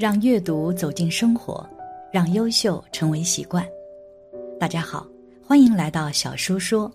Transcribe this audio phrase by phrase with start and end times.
[0.00, 1.62] 让阅读走进生活，
[2.10, 3.62] 让优秀成为习惯。
[4.58, 5.06] 大家好，
[5.46, 6.90] 欢迎来到小叔说，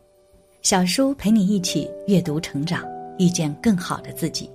[0.64, 2.84] 小叔陪你一起阅读成长，
[3.20, 4.50] 遇见更好的自己。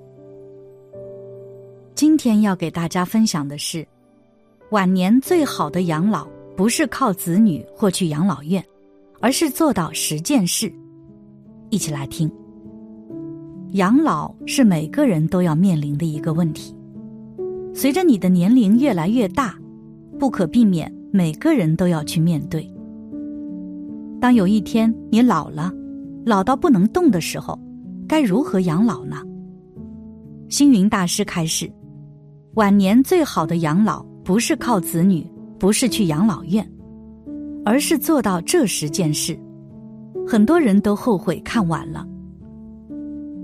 [1.95, 3.87] 今天要给大家分享的是，
[4.71, 6.27] 晚年最好的养老
[6.57, 8.61] 不是靠子女或去养老院，
[9.21, 10.73] 而是做到十件事。
[11.69, 12.29] 一起来听。
[13.75, 16.75] 养老是每个人都要面临的一个问题。
[17.73, 19.55] 随着你的年龄越来越大，
[20.19, 22.69] 不可避免，每个人都要去面对。
[24.21, 25.73] 当有一天你老了，
[26.27, 27.59] 老到不能动的时候，
[28.07, 29.17] 该如何养老呢？
[30.49, 31.71] 星云大师开示：
[32.55, 35.25] 晚年最好的养老，不是靠子女，
[35.59, 36.69] 不是去养老院，
[37.65, 39.39] 而是做到这十件事。
[40.27, 42.07] 很多人都后悔看晚了。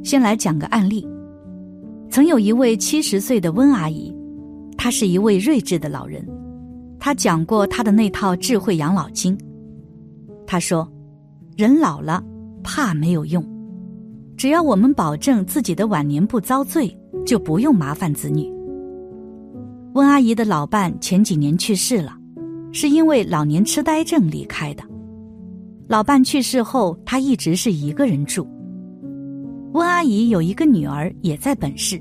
[0.03, 1.09] 先来讲个案例：
[2.11, 4.15] 曾有一位七十岁的温阿姨。
[4.87, 6.25] 他是一位睿智的老人，
[6.97, 9.37] 他讲过他的那套智慧养老经。
[10.47, 10.89] 他说
[11.59, 12.23] ：“人老了，
[12.63, 13.45] 怕没有用，
[14.37, 18.49] 只要我们保证自己的晚年不遭罪，就不用麻烦子女。”
[19.95, 22.17] 温阿姨的老伴前几年去世了，
[22.71, 24.85] 是因为老年痴呆症离开的。
[25.89, 28.47] 老伴去世后，她一直是一个人住。
[29.73, 32.01] 温阿姨有一个女儿也在本市，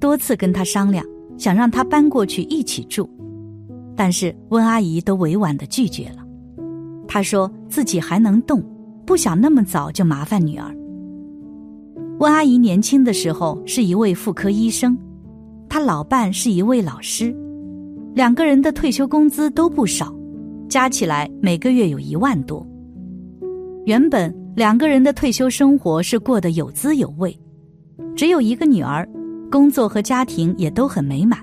[0.00, 1.04] 多次跟她商量。
[1.36, 3.08] 想让他搬过去一起住，
[3.96, 6.24] 但是温阿姨都委婉的拒绝了。
[7.06, 8.62] 她说自己还能动，
[9.04, 10.74] 不想那么早就麻烦女儿。
[12.18, 14.96] 温阿姨年轻的时候是一位妇科医生，
[15.68, 17.34] 她老伴是一位老师，
[18.14, 20.14] 两个人的退休工资都不少，
[20.68, 22.66] 加起来每个月有一万多。
[23.84, 27.36] 原本两个人的退休生活是过得有滋有味，
[28.16, 29.06] 只有一个女儿。
[29.54, 31.38] 工作和家庭也都很美满，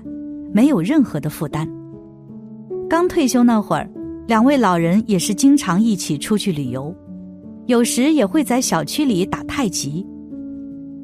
[0.52, 1.66] 没有任何的负担。
[2.86, 3.90] 刚退休那会儿，
[4.28, 6.94] 两位老人也是经常一起出去旅游，
[7.68, 10.06] 有时也会在小区里打太极。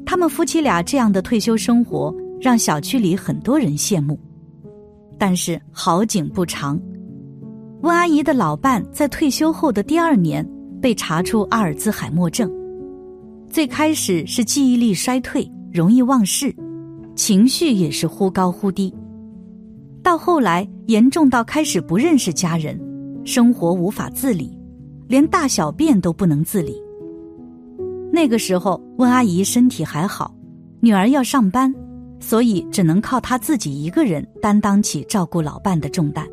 [0.05, 4.15] 他们夫妻俩这样的退休生活，让小区里很多人羡慕。
[5.17, 6.79] 但是好景不长，
[7.81, 10.47] 温阿姨的老伴在退休后的第二年
[10.79, 12.47] 被查出阿尔兹海默症，
[13.49, 16.55] 最开始是记忆力衰退，容易忘事。
[17.19, 18.95] 情绪也是忽高忽低，
[20.01, 22.79] 到后来严重到开始不认识家人，
[23.25, 24.57] 生活无法自理，
[25.09, 26.81] 连大小便都不能自理。
[28.09, 30.33] 那个时候，温阿姨身体还好，
[30.79, 31.75] 女儿要上班，
[32.21, 36.25] 所以只能靠她自己一个人担当起照顾老伴的重担。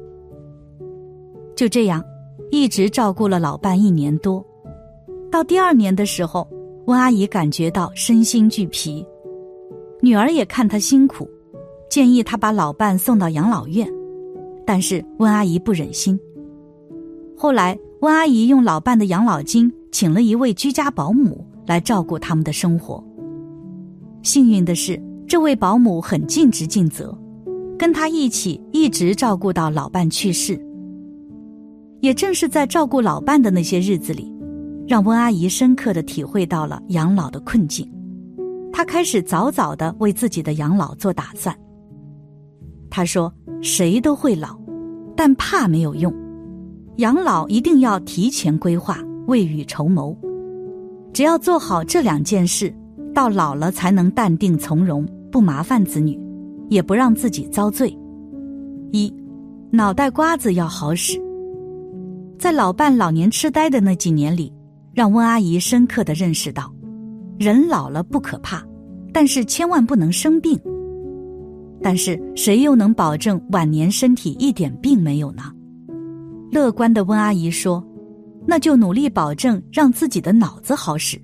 [1.57, 2.01] 就这样，
[2.53, 4.41] 一直照顾了老伴一年多，
[5.33, 6.49] 到第二年的时候，
[6.87, 9.05] 温阿姨感觉到身心俱疲。
[10.01, 11.29] 女儿也看他辛苦，
[11.91, 13.89] 建议他把老伴送到养老院，
[14.67, 16.19] 但是温阿姨不忍心。
[17.37, 23.03] 后来，温阿姨用老伴的养老金请了一位居家保姆来照顾他们的生活。
[24.23, 27.17] 幸运的是，这位保姆很尽职尽责，
[27.79, 30.61] 跟他一起一直照顾到老伴去世。
[32.01, 34.31] 也正是在照顾老伴的那些日子里，
[34.87, 37.91] 让温阿姨深刻的体会到了养老的困境。
[38.77, 41.57] 他开始早早的为自己的养老做打算。
[42.91, 43.33] 他说
[43.63, 44.55] ：“谁都会老，
[45.17, 46.15] 但怕没有用。
[46.97, 48.99] 养老一定要提前规划，
[49.29, 50.15] 未雨绸缪。
[51.15, 52.71] 只要做好这两件事，
[53.15, 56.21] 到老了才能淡定从容，不麻烦子女，
[56.69, 57.97] 也不让自己遭罪。
[58.93, 59.11] 一，
[59.71, 61.19] 脑袋瓜子要好使。
[62.39, 64.53] 在老伴老年痴呆的那几年里，
[64.93, 66.71] 让温阿姨深刻的认识到。”
[67.39, 68.66] 人老了不可怕，
[69.17, 70.61] 但是千万不能生病。
[71.81, 75.45] 但是谁又能保证晚年身体一点病没有呢？
[76.51, 77.83] 乐观的温阿姨说
[78.47, 81.19] ：“那就努力保证让自己的脑子好使，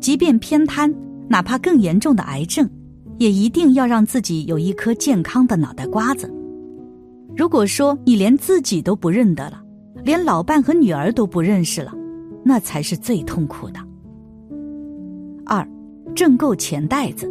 [0.00, 0.90] 即便偏瘫，
[1.28, 2.66] 哪怕更严重的癌症，
[3.18, 6.32] 也一定要让自己有一颗健康的脑袋瓜子。
[7.36, 9.62] 如果说你连自己都不认得了，
[10.02, 11.92] 连老伴和女儿都不认识了，
[12.42, 13.78] 那才是最痛苦的。”
[16.14, 17.30] 挣够钱袋子。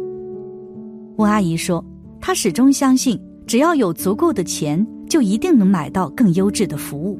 [1.16, 1.84] 温阿姨说，
[2.20, 7.18] 她始终相信，只要有足够的钱，就一定能买到更优质的服务，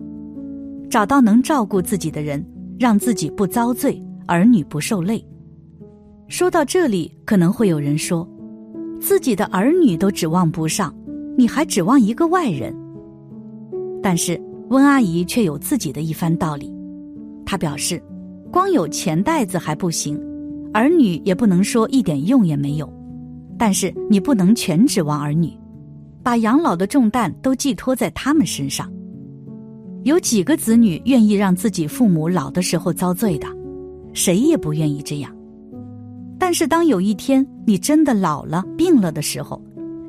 [0.89, 2.45] 找到能照顾自己的人，
[2.79, 5.25] 让自己不遭罪，儿女不受累。
[6.29, 8.27] 说到这里，可能会有人说，
[9.01, 10.95] 自己的儿女都指望不上，
[11.37, 12.75] 你还指望一个外人？
[14.03, 16.75] 但是温阿姨却有自己的一番道理。
[17.45, 18.03] 她表示，
[18.51, 20.19] 光有钱袋子还不行。
[20.73, 22.91] 儿女也不能说一点用也没有，
[23.59, 25.53] 但是你不能全指望儿女，
[26.23, 28.91] 把养老的重担都寄托在他们身上。
[30.05, 33.47] 有几个子女愿意让自己父母老的时候遭罪的？
[34.15, 35.35] 谁也不愿意这样。
[36.39, 39.63] 但是当有一天你真的老了、病了的时候，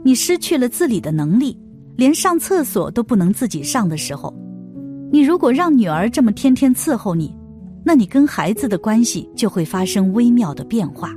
[0.04, 1.56] 你失去了自理的能力，
[1.96, 4.34] 连上厕所都不能自己上的时候，
[5.12, 7.36] 你如果让女儿这么天天伺候你，
[7.84, 11.12] 那你跟孩子的关系就会发生微妙的变化。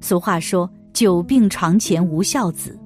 [0.00, 2.78] 俗话说：“久病床前无孝子”，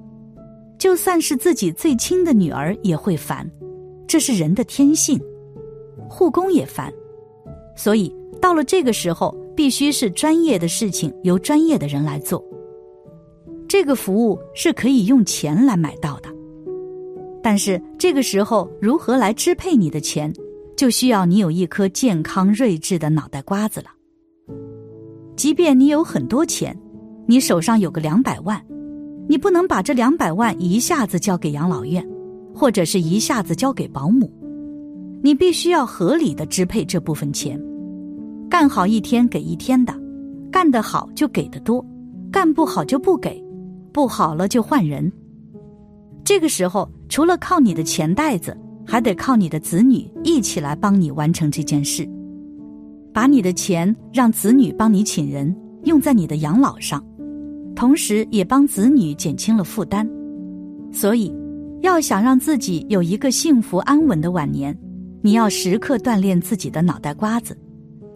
[0.77, 3.49] 就算是自己最亲的女儿也会烦。
[4.07, 5.19] 这是人的天性，
[6.09, 6.93] 护工也烦，
[7.75, 12.43] 所以到了这个时候，必须是专业的事情由专业的人来做。
[13.67, 16.29] 这个服务是可以用钱来买到的，
[17.41, 20.31] 但是这个时候如何来支配你的钱，
[20.75, 23.87] 就需要你有一颗健康睿智的脑袋瓜子了。
[25.35, 26.77] 即便你有很多钱，
[27.27, 28.61] 你手上有个两百万，
[29.27, 32.05] 你不能把这两百万一下子交给养老院。
[32.57, 34.31] 或者是一下子交给保姆，
[35.21, 37.61] 你必须要合理的支配这部分钱，
[38.49, 39.93] 干好一天给一天的，
[40.49, 41.85] 干得好就给的多，
[42.31, 43.43] 干不好就不给，
[43.91, 45.11] 不好了就换人。
[46.23, 52.07] 这个时候，除了靠你的钱袋子，还得靠你的子女一起来帮你完成这件事，
[53.13, 57.03] 把你的钱让子女帮你请人用在你的养老上，
[57.75, 60.07] 同时也帮子女减轻了负担，
[60.91, 61.33] 所以。
[61.81, 64.75] 要想让自己有一个幸福安稳的晚年，
[65.21, 67.55] 你要时刻锻炼自己的脑袋瓜子，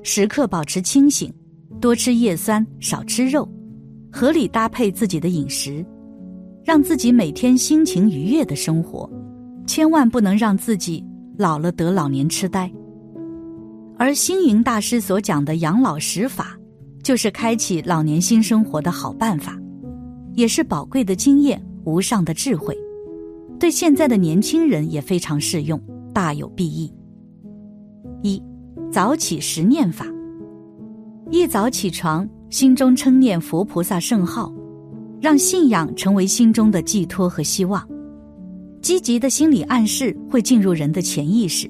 [0.02, 1.32] 时刻保持清醒，
[1.80, 3.48] 多吃叶酸，少吃肉，
[4.12, 5.86] 合理搭配自己的饮食，
[6.64, 9.08] 让自己每天心情愉悦的生活，
[9.70, 11.06] 千万不能让自己
[11.38, 12.72] 老了得老年痴呆。
[14.00, 16.58] 而星云大师所讲的养老十法，
[17.04, 19.56] 就是开启老年新生活的好办法，
[20.34, 22.76] 也是宝贵的经验，无上的智慧。
[23.60, 25.80] 对现在的年轻人也非常适用，
[26.12, 26.92] 大有裨益。
[28.24, 28.42] 一，
[28.92, 30.08] 早起十念法。
[31.30, 34.52] 一早起床，心中称念佛菩萨圣号，
[35.22, 37.88] 让信仰成为心中的寄托和希望。
[38.82, 41.70] 积极的心理暗示会进入人的潜意识，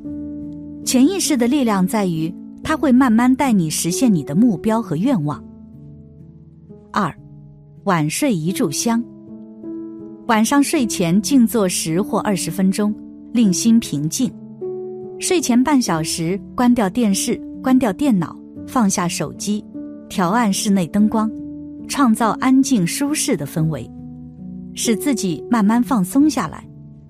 [0.85, 2.33] 潜意识的力量在于，
[2.63, 5.43] 它会慢慢带你实现你的目标和愿望。
[6.91, 7.13] 二，
[7.83, 9.03] 晚睡一炷香。
[10.27, 12.93] 晚上睡前静坐十或二十分钟，
[13.33, 14.31] 令心平静。
[15.19, 19.65] 睡前半小时，关掉电视，关掉电脑，放下手机，
[20.07, 21.29] 调暗室内灯光，
[21.87, 23.89] 创造安静舒适的氛围，
[24.75, 26.63] 使自己慢慢放松下来，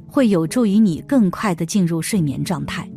[0.10, 2.90] 会有助于你更快的进入睡眠状态。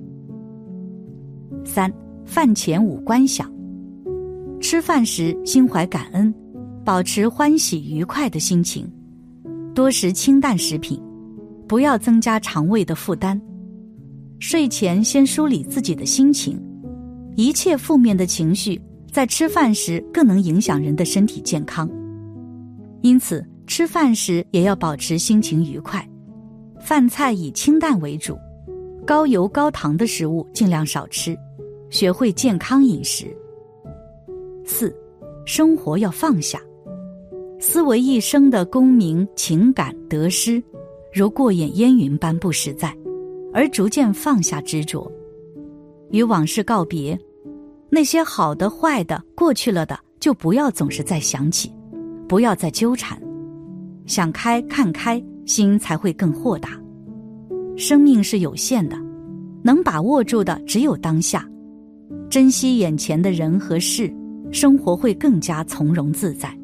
[1.64, 1.92] 三，
[2.24, 3.52] 饭前五观想。
[4.60, 6.34] 吃饭时心怀感恩，
[6.84, 8.90] 保持欢喜愉快的心情。
[9.74, 11.00] 多食清淡食品，
[11.68, 13.40] 不要增加肠胃的负担。
[14.38, 16.60] 睡前先梳理自己的心情，
[17.36, 18.80] 一切负面的情绪
[19.10, 21.88] 在吃饭时更能影响人的身体健康。
[23.02, 26.06] 因此，吃饭时也要保持心情愉快，
[26.82, 28.36] 饭菜以清淡为主，
[29.06, 31.38] 高油高糖的食物尽量少吃，
[31.90, 33.26] 学会健康饮食。
[34.64, 34.92] 四，
[35.46, 36.60] 生活要放下。
[37.60, 40.60] 思维一生的功名、情感、得失，
[41.14, 42.92] 如过眼烟云般不实在，
[43.54, 45.10] 而逐渐放下执着，
[46.10, 47.16] 与往事告别。
[47.88, 51.72] 那些好的、坏的、过去了的，就不要总是在想起，
[52.28, 53.16] 不要再纠缠。
[54.04, 56.81] 想开、看开，心才会更豁达。
[57.82, 58.96] 生命是有限的，
[59.60, 61.44] 能把握住的只有当下，
[62.30, 64.08] 珍惜眼前的人和事，
[64.52, 66.56] 生活会更加从容自在。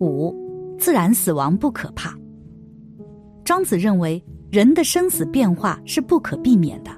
[0.00, 0.34] 五，
[0.78, 2.16] 自然死亡不可怕。
[3.44, 6.90] 庄子认为，人的生死变化是不可避免的，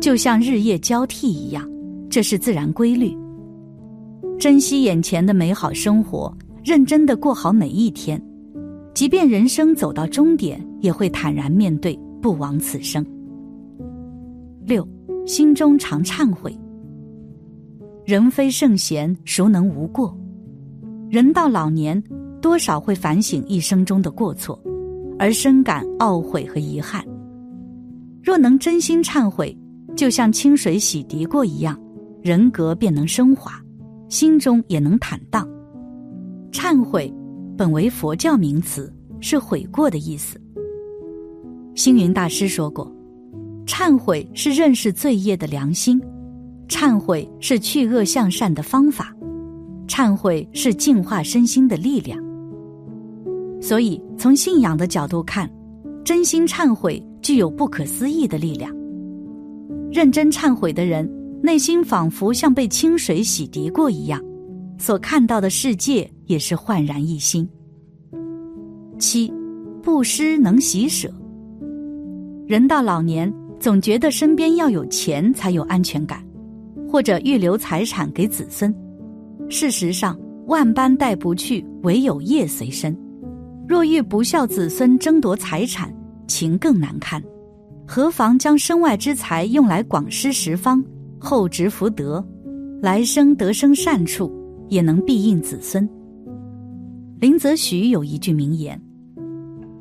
[0.00, 1.64] 就像日夜交替一样，
[2.10, 3.16] 这是自然规律。
[4.36, 8.20] 珍惜眼前的美好生活，认真的过好每一天，
[8.94, 13.04] 即便人生走到终点，也会坦然面对，不枉此生。
[14.64, 14.86] 六，
[15.26, 16.56] 心中常忏悔。
[18.04, 20.16] 人非圣贤，孰能无过？
[21.10, 22.02] 人到老年。
[22.40, 24.56] 多少会反省一生中的过错，
[25.18, 27.04] 而深感懊悔和遗憾。
[28.22, 29.58] 若能真心忏悔，
[29.96, 31.76] 就像清水洗涤过一样，
[32.22, 33.60] 人格便能升华，
[34.08, 35.44] 心中也能坦荡。
[36.52, 37.12] 忏悔
[37.56, 38.88] 本为佛教名词，
[39.20, 40.40] 是悔过的意思。
[41.78, 42.92] 星云大师说过
[43.64, 46.02] ：“忏悔是认识罪业的良心，
[46.68, 49.14] 忏悔是去恶向善的方法，
[49.86, 52.18] 忏悔是净化身心的力量。”
[53.62, 55.48] 所以从信仰的角度看，
[56.02, 58.74] 真心忏悔具有不可思议的力量。
[59.92, 61.08] 认真忏悔的人，
[61.40, 64.20] 内心仿佛像被清水洗涤过一样，
[64.78, 67.48] 所看到的世界也是焕然一新。
[68.98, 69.32] 七，
[69.80, 71.08] 布施能喜舍。
[72.48, 76.24] 人到老年，总觉得身边要有钱才有安全感，
[76.90, 78.74] 或者预留财产给子孙。
[79.50, 82.96] 事实上，万般带不去，唯有业随身。
[83.68, 85.94] 若遇不孝子孙争夺财产，
[86.26, 87.22] 情更难堪。
[87.86, 90.82] 何妨将身外之财用来广施十方，
[91.18, 92.26] 厚植福德，
[92.80, 94.32] 来生得生善处，
[94.70, 95.86] 也能庇应子孙。
[97.20, 98.80] 林则徐有一句名言。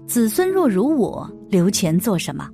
[0.06, 2.50] 子孙若如我，留钱做什么？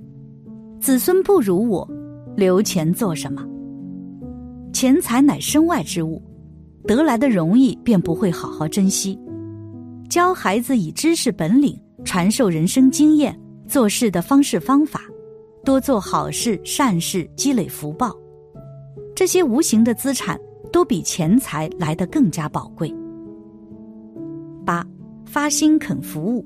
[0.84, 1.88] 子孙不如我，
[2.36, 3.42] 留钱做什么？
[4.70, 6.22] 钱财乃身外之物，
[6.86, 9.18] 得来的容易，便不会好好珍惜。
[10.10, 11.74] 教孩子以知识本领，
[12.04, 13.34] 传授人生经验，
[13.66, 15.00] 做事的方式方法，
[15.64, 18.14] 多做好事善事，积累福报。
[19.16, 20.38] 这些无形的资产，
[20.70, 22.94] 都比钱财来得更加宝贵。
[24.66, 24.86] 八，
[25.24, 26.44] 发心肯服务。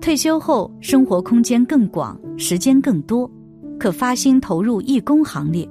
[0.00, 3.30] 退休后，生活空间更广，时间更多，
[3.78, 5.68] 可发心投入义工行列，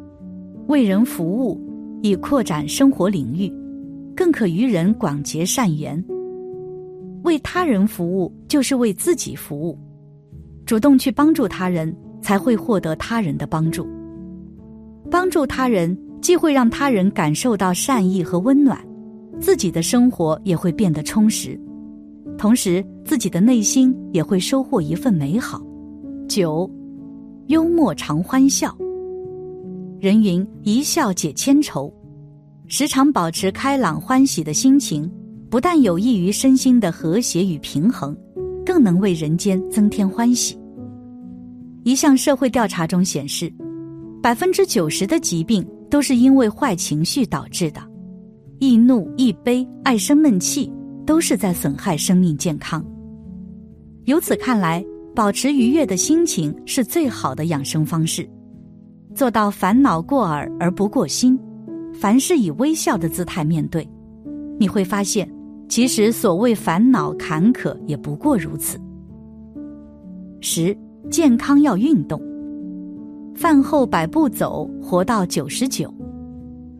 [0.67, 1.59] 为人服务，
[2.03, 3.51] 以扩展生活领域，
[4.15, 6.03] 更可与人广结善缘。
[7.23, 9.77] 为他人服务，就是为自己服务，
[10.65, 13.87] 主动去帮助他人，才会获得他人的帮助。
[15.09, 18.77] 帮助他人，既会让他人感受到善意和温暖，
[19.39, 21.59] 自己的生活也会变得充实。
[22.37, 25.61] 同时，自己的内心也会收获一份美好。
[26.29, 26.69] 九，
[27.47, 28.75] 幽默常欢笑。
[29.99, 31.91] 人云一笑解千愁，
[32.67, 35.11] 时常保持开朗欢喜的心情，
[35.49, 38.15] 不但有益于身心的和谐与平衡，
[38.63, 40.55] 更能为人间增添欢喜。
[41.83, 43.51] 一项社会调查中显示，
[44.21, 47.81] 百分之九十的疾病都是因为坏情绪导致的，
[48.59, 50.71] 易怒、易悲、爱生闷气。
[51.07, 52.85] 都是在损害生命健康。
[54.03, 54.85] 由此看来，
[55.15, 58.29] 保持愉悦的心情是最好的养生方式。
[59.15, 61.39] 做到烦恼过耳而不过心，
[61.93, 63.87] 凡事以微笑的姿态面对，
[64.59, 65.27] 你会发现，
[65.67, 68.77] 其实所谓烦恼坎坷也不过如此。
[70.41, 70.77] 十，
[71.09, 72.21] 健康要运动。
[73.33, 75.91] 饭后百步走，活到九十九。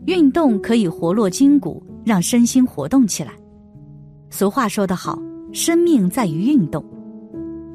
[0.06, 3.32] 运动可以活络筋骨，让身心活动起来。
[4.30, 5.18] 俗话说得好，
[5.52, 6.84] 生命在于运动。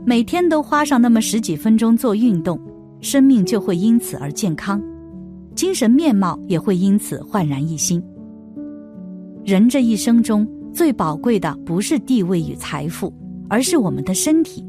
[0.05, 2.59] 每天都花上那么十几分钟做运动，
[2.99, 4.81] 生命就会因此而健康，
[5.55, 8.03] 精神面貌也会因此焕然一新。
[9.45, 13.13] 人这一生中最宝贵的不是地位与财富，
[13.49, 14.65] 而是我们的身体。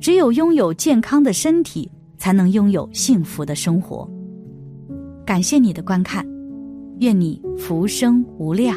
[0.00, 4.08] 只有拥有健康的身体，才能拥有幸福的生活。
[5.24, 6.26] 感谢你的观看，
[6.98, 8.76] 愿你福生无量。